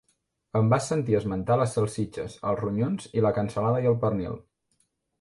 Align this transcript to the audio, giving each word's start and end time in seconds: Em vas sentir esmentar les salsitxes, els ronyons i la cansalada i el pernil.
Em 0.59 0.71
vas 0.71 0.87
sentir 0.91 1.17
esmentar 1.19 1.59
les 1.61 1.77
salsitxes, 1.77 2.39
els 2.53 2.65
ronyons 2.65 3.09
i 3.21 3.27
la 3.29 3.37
cansalada 3.39 3.89
i 3.89 3.95
el 3.95 4.03
pernil. 4.09 4.45